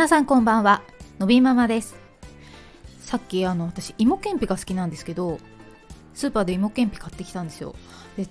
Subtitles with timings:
[0.00, 0.82] 皆さんこんばんは。
[1.18, 1.94] のびママです。
[3.00, 5.38] さっきあの私芋けんぴが好きなんですけど
[6.14, 7.74] スーパーで芋けんぴ買ってきたんですよ。
[8.16, 8.26] で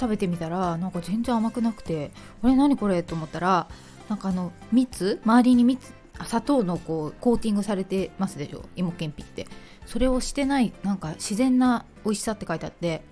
[0.00, 2.10] 食べてみたらなんか全然甘くなくて
[2.42, 3.68] これ何これと思ったら
[4.08, 5.92] なんかあの蜜周りに蜜
[6.24, 9.46] 砂糖のこうコーティングされてますでしょ芋けんぴって。
[9.86, 13.02] それをしてないなんか自然な美味しさって書いてあって。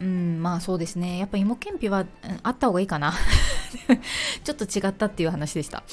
[0.00, 1.18] うんまあそうですね。
[1.18, 2.06] やっぱ芋けんぴは
[2.42, 3.14] あった方がいいかな。
[4.42, 5.84] ちょっと違ったっていう話でした。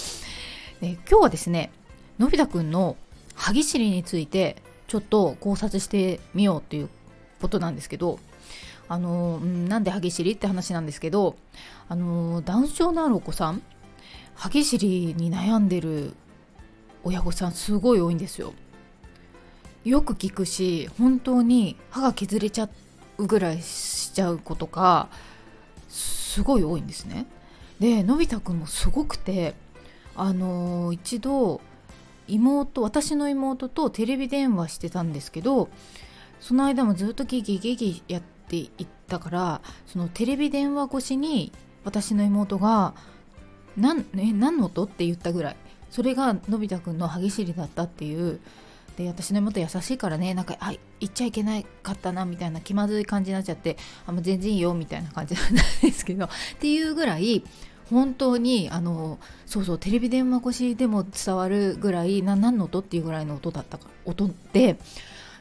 [0.81, 1.71] で今日はですね
[2.17, 2.95] のび太くんの
[3.35, 4.57] 歯ぎしりについて
[4.87, 6.89] ちょっと考察してみようという
[7.41, 8.19] ことなんですけど
[8.87, 11.35] あのなんで歯ぎしりって話なんですけど
[11.87, 13.61] あのダウン症のあるお子さん
[14.35, 16.13] 歯ぎしりに悩んでる
[17.03, 18.53] 親御さんすごい多いんですよ。
[19.85, 22.69] よく聞くし本当に歯が削れちゃ
[23.17, 25.07] うぐらいしちゃう子とか
[25.87, 27.25] すごい多いんですね。
[27.79, 29.55] でのび太くんもすごくて
[30.19, 31.61] あの一度
[32.27, 35.69] 妹私の妹とテレビ電話してたんですけど
[36.41, 41.53] その間もずっとギギギギやっていったからそのテレビ電話越しに
[41.85, 42.93] 私の妹が
[43.77, 45.55] 「なんえ何の音?」って言ったぐらい
[45.89, 48.41] それがのび太くんの歯ぎしりだったっていう
[48.97, 57.43] で私の妹優しいからねなんかあ言っちゃいけないかったなみたいな気まずい感じになっちゃってあもう全然いいよみたいな感じなんですけどっていうぐらい
[57.89, 64.77] 本当にあのそうそうテレビ電話越しでも伝わるぐらいな何の音っていうぐらいの音だったか音で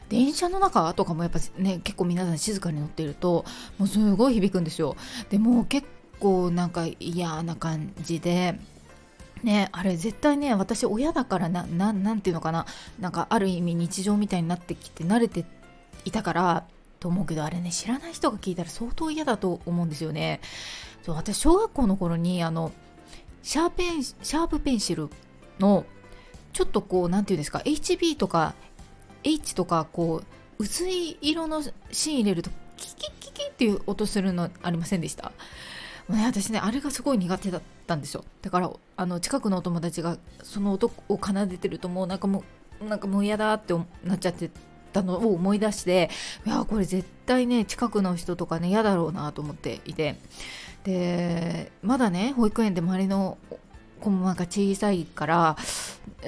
[0.09, 3.45] 電車の中とかもやっぱね結構皆さん静かに乗っていると
[3.77, 4.95] もうすごい響くんですよ。
[5.29, 5.87] でも結
[6.19, 8.59] 構なんか嫌な感じで
[9.43, 12.65] ねあれ絶対ね私親だからななんていうのかな
[12.99, 15.45] なんかある意味日常みたいになってきて慣れて
[16.05, 16.65] いたから
[16.99, 20.41] と思うけどあれね知らない人が聞いたら相当嫌だと思うんですよね。
[21.03, 22.71] そう私小学校の頃にあの
[23.41, 25.09] シャーペンシャープペンシル
[25.59, 25.85] の
[26.51, 28.53] ちょっとこう何て言うんですか HB とか
[29.23, 30.21] H とかこ
[30.57, 35.31] う薄い色の芯入れるとキキキキっていう音するのありませんでした？
[36.09, 38.25] ね、私ねあれがすごい苦手だったんですよ。
[38.41, 42.43] だからあの近くのお友達がその音を奏でてるともうなんかも
[42.81, 43.73] うなんかもう嫌だって
[44.03, 44.49] なっちゃって
[44.91, 46.09] たのを思い出して
[46.45, 50.15] いやこれ絶対ね近くの人とかね嫌だろうなと思っていて。
[50.83, 53.37] でまだね保育園で周りの
[53.99, 55.57] 子もなんか小さいから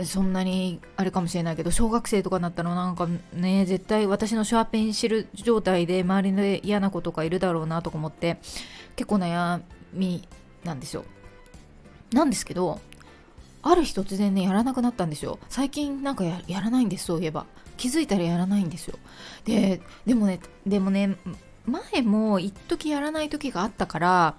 [0.03, 8.39] そんなにあれかもしれないけど小学生とかになったらなんかね絶対私のシャーペンシル状態で周りで嫌な子とかいるだろうなとか思って
[8.95, 9.61] 結構悩
[9.93, 10.27] み
[10.63, 11.05] なんですよ。
[12.11, 12.79] なんですけど
[13.63, 15.39] ある日突然ねやらなくなったんですよ。
[15.49, 17.45] 最近なんかやらないんですそういえば。
[17.81, 18.99] 気づいたらやらないんですよ。
[19.43, 21.17] ででもねでもね
[21.65, 24.35] 前も一時やらない時があったから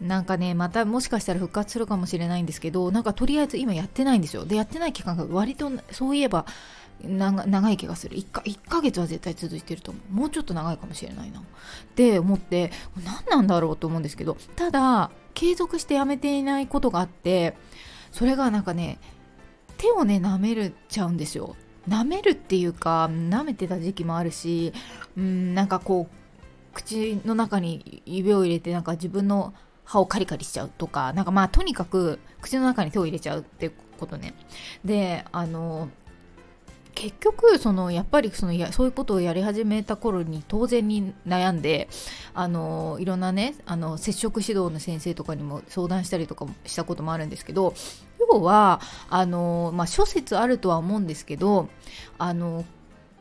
[0.00, 4.44] なんかねまたもしかしたら復活するかもしれないんですけどなんかとりあえず今やってないんですよ。
[4.44, 6.46] でやってない期間が割とそういえば
[7.00, 8.16] 長い気がする。
[8.16, 10.12] 1か ,1 ヶ月は絶対続いてると思う。
[10.12, 11.38] もうちょっと長いかもしれないな。
[11.38, 11.42] っ
[11.94, 12.72] て思って
[13.04, 17.56] 何なんだろうと思うんですけどただ継続してやめていないことがあって
[18.10, 18.98] それがなんかね
[19.76, 21.54] 手をね舐めるちゃうんですよ。
[21.88, 24.72] 舐めるっていうか舐めてた時期もあるし
[25.16, 29.54] うんなんかこう口の中に指を入れてなんか自分の
[29.84, 34.34] 歯をカリカリしちゃうとかなんかまあとにかく口の中に手を入れちゃうってことね。
[34.84, 35.88] であの
[36.94, 41.88] 結局そのやっぱりそのやそういうことをやり始めた頃に当然に悩んで
[42.34, 47.74] あのいろんなねあの接触指導の先生とかにも相談したりとかもしたこともあるんですけど
[48.32, 51.68] 要はあの、まあ、諸説あるとは思うんですけど
[52.18, 52.64] あの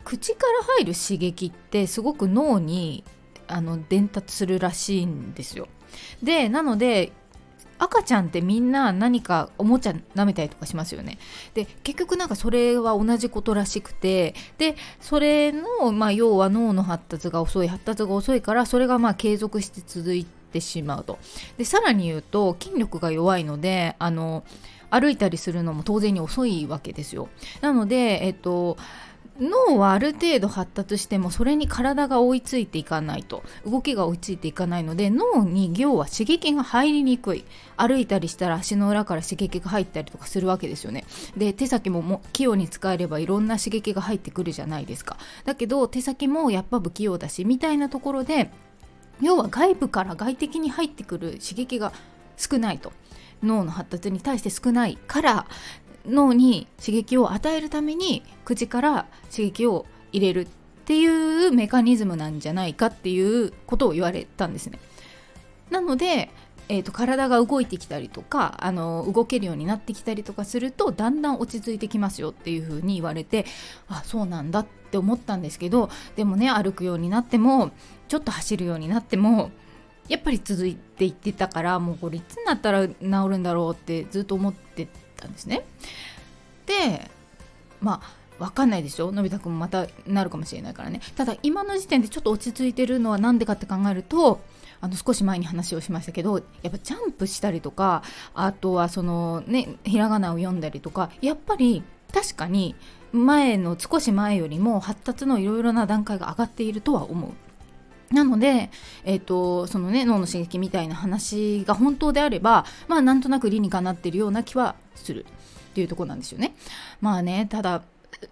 [0.04, 3.04] 口から入る刺激ってすごく脳に
[3.48, 5.68] あの伝達するらしいんですよ。
[6.22, 7.12] でなので
[7.80, 11.18] 赤ちゃんってみんな何かおもちゃ舐めたりとかしますよね。
[11.54, 21.18] で結局なんかそれは同じことらしくてでそれの、まあ、要は脳の発達が遅い発達が遅いからそれがまあ継続して続いてしまうと。
[21.58, 24.44] でさらに言うと筋力が弱いのであの
[24.90, 27.30] 歩いたりするのも当然に遅いわけですよ。
[27.62, 28.78] なのでえっと
[29.40, 33.42] 脳はある程度発達してもそれに体が追いついていかないと。
[33.66, 37.46] 動きが追いついていかないので脳に要は刺激が入りにくい。
[37.78, 41.06] 歩いたりしたら足の裏から刺激が入ったりとかするわけですよね。
[41.38, 45.18] で手先もも器用に使えればいろんな刺激が入ってくるじゃないですか。
[45.46, 48.52] だけど手先もやっぱ不器用だしみたいなところで
[49.22, 51.94] 要は外部から外的に入ってくる刺激が
[52.36, 52.92] 少ないと。
[53.44, 55.46] 脳の発達に対して少ないから
[56.06, 60.48] 脳に刺激を与えるために口から刺激を入れるっ
[60.86, 64.80] ていうメカニズムなんじゃないかっていうことを言われたんですね。
[65.70, 66.30] なので
[66.72, 73.46] えーと、体が動いてきたりとかあの動けるようになってきたりとかするとだんだん落ち着いてきますよっていう風に言われて
[73.88, 77.72] あそうなんだって思ったんですけどでもね歩くようになっても
[78.08, 79.50] ちょっと走るようになっても
[80.10, 85.66] やっぱり続いていってたからもうこれいつになったら治るんだろうってずっと思ってたんですね。
[86.66, 87.10] で
[87.80, 89.12] まあ分かんないでしょ？
[89.12, 94.42] のび太くんもまたなるかもしれないからねただ今の時点でちょっと落ち着いてるのは何でかって考えると
[94.82, 98.02] あの少し前に話をしましたけどやっぱジャンプしたりとか
[98.34, 101.84] あとはそのねひらがなを読んだりとかやっぱり
[102.14, 102.76] 確かに
[103.12, 107.32] 前の少し前よりも発達のいろいろな段階が上がっているとは思う。
[108.12, 108.72] なので、
[109.04, 116.56] えーと、そのね脳の刺激みたいな話が本当であればまあなんとなく理にかなってるような気はするっていうとこなんですよね。
[117.02, 117.84] まあねただ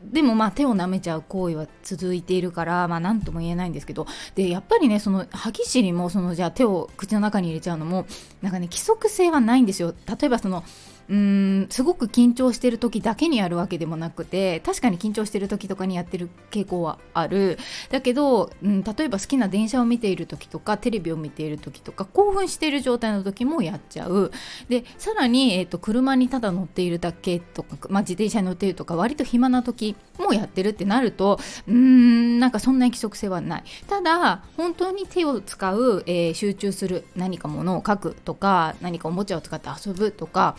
[0.02, 8.06] でもまあ手を舐めちゃう行為は続いているからまあ何とも言えないんですけどでやっぱりねその歯ぎしりもそのじゃあ手を口の中に入れちゃうのも
[8.42, 10.64] なんかね規則性はないんですよ例えばその
[11.10, 17.58] うんすごく緊張してる時だけにやるわけでもなくて確かに緊張してる時とかにやってる傾向はある。
[17.90, 24.32] だけど、うん、例えば好きな電車を見ている時とかテレビを見ている時とか興奮している状態の時もやっちゃう。
[24.68, 33.64] でさらに、えーと、車にただ乗っているだけとか、まあ、自転車に乗っているとか割と暇な時もやってるってなるとうーんなんかそんな規則性はない。
[33.88, 40.58] ただ本当に手を使う、えー、集中する何かものを書くとか何かおもちゃを使って遊ぶとか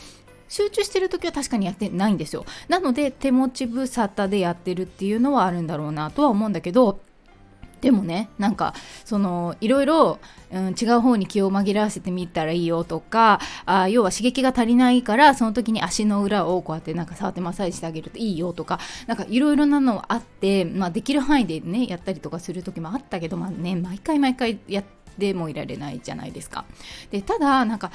[0.49, 7.01] 集中してる時は確かにやってないんですよなので手持ち無沙汰でやってるっていうのはあるんだろうなとは思うんだけど
[7.81, 8.75] でもねなんか
[9.05, 10.19] そのいろいろ、
[10.51, 24.85] うん、違う方に気を紛らわせてみたらいいよとかあ要は刺激が足りないからその時に足の裏をこうやってなんか触ってマッサージしてあげるといいよとかなんかいろいろなのあって、まあ、できる範囲でねやったりとかする時もあったけどまあね毎回毎回やっ
[25.19, 26.65] てもいられないじゃないですか。
[27.11, 27.91] でただなんか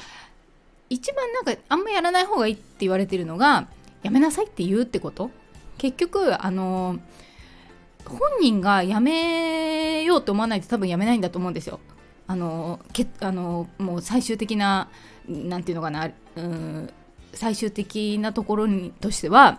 [0.90, 3.68] 一番なんかあんまやらない方がいいって言われてるのが
[4.02, 5.30] やめなさいって言うってこと？
[5.78, 6.98] 結局あの
[8.04, 11.80] 本人がやめようと思わないと多分やめないんだと思うんですよ。
[12.26, 14.88] あのけあのもう最終的な
[15.28, 16.90] 何て言うのかなうん
[17.32, 19.58] 最終的なところにとしては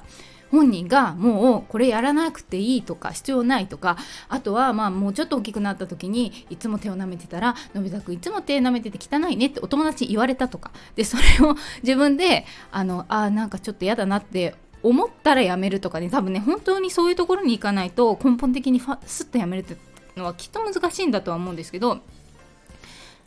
[0.52, 3.98] 本人がもうこれやらなくていいとか必要ないとか
[4.30, 10.72] あとはまあもうちょっと大きくなった時にいつも手を舐めてたらのび太くんいつも手舐めてて汚いねってお友達に言われたとか。
[10.96, 16.10] でそれを 自分であのあなんかちょっと嫌だなって思ったらやめるとかね。
[16.10, 19.76] 多分ね本当にそういうところに行かないと根本的にファスッとやめるって
[20.16, 22.00] のはきっと難しいんだとは思うんですけど。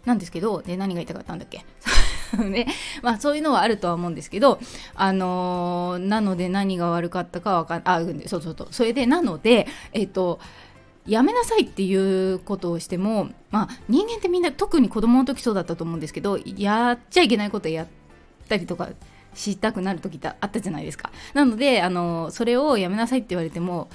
[0.04, 1.64] なんですけどで何が言いたかったんだっけ？
[2.44, 2.66] ね
[3.02, 4.58] まあ、そういうのはあるとは思うんですけど、
[4.94, 10.38] あのー、なので何が悪かったかわかんあそうそうそうそれでなのでえっ、と
[11.06, 17.86] やめなさいっていうことをしても、まあ、人間ってみんな特に子供の時そうだったと思うんですけどやっちゃいけないことやっ
[18.46, 18.90] たりとか
[19.34, 21.10] したくなる時ってあったじゃないですか。
[21.32, 23.88] なのであのそれをやめなさいって言われても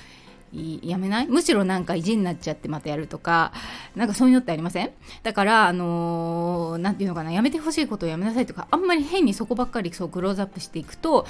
[0.83, 1.27] やめない？
[1.27, 3.53] むしろなんか意地になっちゃってまたやるとか
[3.95, 4.91] なんかそういうのってありません？
[5.23, 11.25] だからあの何、ー、て言うのかなやめてほしいことをやめなさいとかあんまり変にそこばっかりそうクローズアップしていくと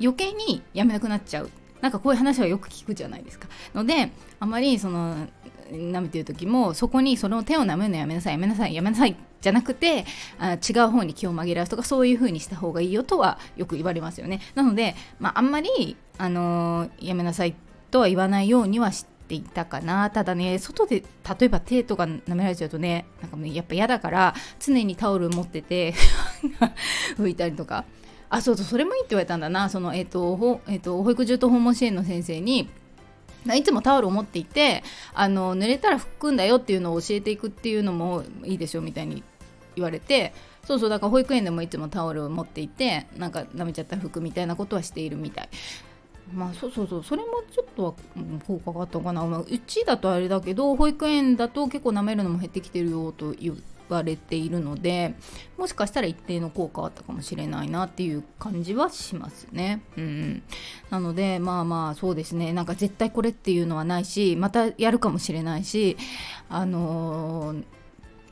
[0.00, 1.50] 余計にやめなくなっちゃう。
[1.80, 3.48] なんかこういう話はよく聞くじゃないですか。
[3.74, 5.28] のであまりその
[5.72, 10.04] 舐めてる時もそこにその手を舐めるのやめなさいやめなさいやめなさいじゃなくて
[10.38, 14.40] あ違う方に気を紛らわすとかそういう風にした方がいいよとはよく言われますよね。
[14.54, 17.54] なので、まあ、あんまり、あのー、やめなさい
[17.90, 20.10] とは言わないようにはしていたかな。
[20.10, 25.94] ただね外で例えば手とか舐められちゃうとねなんかもうやっぱ嫌だから常にタオル持ってて
[27.16, 27.84] 拭いたりとか。
[28.32, 29.68] あそうそうそれもいいって言われたんだな。
[29.68, 32.70] その、えーとほえーと、保育中と訪問支援の先生に
[33.56, 39.24] いつもタオルを持っていてあの濡れたら拭くんだよっていうのを教えていくっていうのもいいでしょみたいに
[39.74, 40.32] 言われて
[40.64, 45.48] そうそうだから保育園でもいつもタオルを持っていてなんか舐めちゃったら拭くみたいなことはしているみたい。
[46.32, 47.04] まあそうそうそう。
[47.04, 47.94] それもちょっとは
[48.46, 55.14] 効果があったのかな、まあ、うちだとあれだけど保育園だと結構舐めるのも減ってきてるよと言われているので
[55.58, 59.82] もしかしたら一定の効果あったかもしれないなっていう感じはしますね。
[59.96, 60.42] うん、
[60.90, 62.52] なのでまあまあそうですね。
[62.52, 65.96] なんか絶対これっていうのはないしまたやるかもしれないし
[66.48, 67.64] あのー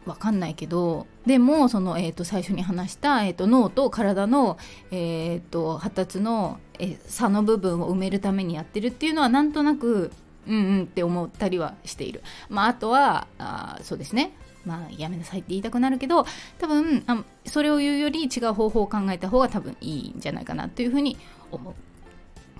[0.08, 4.56] わかんないけどでもその、えーと、最初に話した、えーと、脳と体の、
[4.90, 10.10] えーと、発達の、え差の部分を埋めるためにやってるっていうのはなんとなく
[10.46, 12.22] うんうんって思ったりはしている。
[12.48, 14.32] まあ、あとはあそうですね。
[14.64, 16.26] まあ、やめなさいって言いたくなるけど
[16.58, 21.18] 多分あそれを言うより違う方法を考えた方が多分いいんじゃないかなというふうに
[21.50, 21.74] 思う。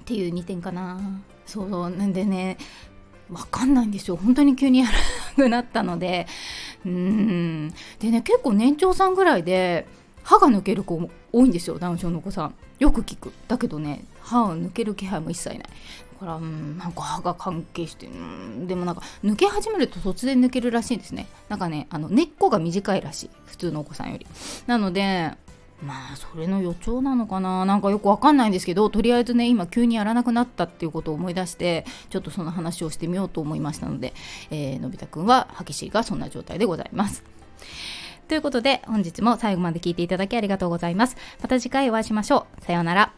[0.01, 1.01] っていう2点かな。
[1.47, 2.59] そうなんでね
[3.31, 4.17] 分かんないんですよ。
[4.17, 4.99] 本当に急にやらな
[5.45, 6.27] くなったので。
[6.85, 7.75] うん。
[7.99, 9.87] でね結構年長さんぐらいで
[10.23, 12.55] 歯が抜ける子も多いんですよダウン症のお子さん。
[12.79, 13.33] よく聞く。
[13.49, 15.59] だけどね歯を抜ける気配も一切ない。
[15.59, 15.67] だ
[16.21, 21.27] からうんなんか歯が関係してうんでもなんか抜け始めると突然抜けるらしいんですね。
[21.49, 23.31] なんかねあの根っこが短いらしい。
[23.47, 24.27] 普通のお子さんより。
[24.67, 25.33] なので
[25.81, 27.65] まあそれの予兆なのかな？
[27.65, 34.13] なんかよくわかんないんですけどとりあえずね今急にやらなくなったっていうことを思い出してちょっとその話をしてみようと思いましたので、
[34.51, 37.23] えーのび太くんは激しいがそんな状態でございます。
[38.27, 41.17] ということで本日も最後まで聞いていただきありがとうございます。
[41.41, 42.65] また次回お会いしましょう。
[42.65, 43.18] さようなら。